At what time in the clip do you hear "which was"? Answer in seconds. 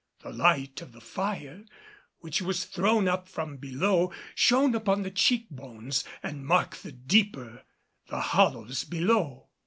2.21-2.65